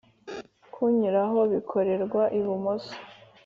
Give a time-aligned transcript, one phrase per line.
[0.73, 2.93] Kunyuranaho bikorerwa ibumoso